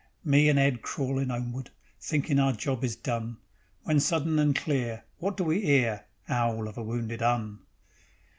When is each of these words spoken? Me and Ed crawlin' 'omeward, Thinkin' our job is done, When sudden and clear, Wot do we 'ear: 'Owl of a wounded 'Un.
Me 0.25 0.49
and 0.49 0.57
Ed 0.57 0.81
crawlin' 0.81 1.29
'omeward, 1.29 1.69
Thinkin' 2.01 2.39
our 2.39 2.53
job 2.53 2.83
is 2.83 2.95
done, 2.95 3.37
When 3.83 3.99
sudden 3.99 4.39
and 4.39 4.55
clear, 4.55 5.03
Wot 5.19 5.37
do 5.37 5.43
we 5.43 5.63
'ear: 5.63 6.05
'Owl 6.27 6.67
of 6.67 6.75
a 6.75 6.81
wounded 6.81 7.21
'Un. 7.21 7.59